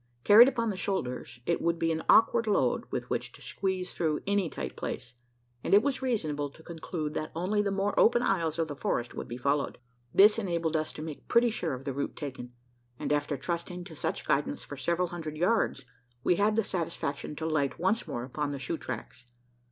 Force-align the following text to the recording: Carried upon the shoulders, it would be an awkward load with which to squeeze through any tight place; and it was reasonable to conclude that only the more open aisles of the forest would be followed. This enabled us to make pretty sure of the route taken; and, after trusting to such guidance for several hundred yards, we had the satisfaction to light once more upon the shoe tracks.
Carried 0.23 0.47
upon 0.47 0.71
the 0.71 0.77
shoulders, 0.77 1.41
it 1.45 1.61
would 1.61 1.77
be 1.77 1.91
an 1.91 2.01
awkward 2.09 2.47
load 2.47 2.85
with 2.89 3.07
which 3.11 3.31
to 3.33 3.39
squeeze 3.39 3.93
through 3.93 4.19
any 4.25 4.49
tight 4.49 4.75
place; 4.75 5.13
and 5.63 5.75
it 5.75 5.83
was 5.83 6.01
reasonable 6.01 6.49
to 6.49 6.63
conclude 6.63 7.13
that 7.13 7.31
only 7.35 7.61
the 7.61 7.69
more 7.69 7.93
open 7.99 8.23
aisles 8.23 8.57
of 8.57 8.67
the 8.67 8.75
forest 8.75 9.13
would 9.13 9.27
be 9.27 9.37
followed. 9.37 9.77
This 10.11 10.39
enabled 10.39 10.75
us 10.75 10.91
to 10.93 11.03
make 11.03 11.27
pretty 11.27 11.51
sure 11.51 11.75
of 11.75 11.85
the 11.85 11.93
route 11.93 12.15
taken; 12.15 12.51
and, 12.97 13.13
after 13.13 13.37
trusting 13.37 13.83
to 13.83 13.95
such 13.95 14.25
guidance 14.25 14.65
for 14.65 14.75
several 14.75 15.09
hundred 15.09 15.37
yards, 15.37 15.85
we 16.23 16.37
had 16.37 16.55
the 16.55 16.63
satisfaction 16.63 17.35
to 17.35 17.45
light 17.45 17.77
once 17.77 18.07
more 18.07 18.23
upon 18.23 18.49
the 18.49 18.57
shoe 18.57 18.79
tracks. 18.79 19.27